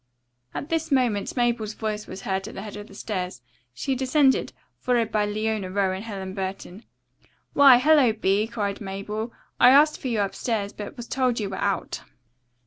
At 0.55 0.69
this 0.69 0.91
moment 0.91 1.37
Mabel's 1.37 1.75
voice 1.75 2.07
was 2.07 2.21
heard 2.21 2.47
at 2.47 2.55
the 2.55 2.63
head 2.63 2.75
of 2.75 2.87
the 2.87 2.95
stairs. 2.95 3.43
She 3.71 3.93
descended, 3.93 4.51
followed 4.79 5.11
by 5.11 5.27
Leona 5.27 5.69
Rowe 5.69 5.91
and 5.91 6.03
Helen 6.03 6.33
Burton. 6.33 6.85
"Why, 7.53 7.77
hello, 7.77 8.11
Bee!" 8.11 8.47
cried 8.47 8.81
Mabel. 8.81 9.31
"I 9.59 9.69
asked 9.69 10.01
for 10.01 10.07
you 10.07 10.21
upstairs, 10.21 10.73
but 10.73 10.97
was 10.97 11.07
told 11.07 11.39
you 11.39 11.51
were 11.51 11.55
out." 11.57 12.01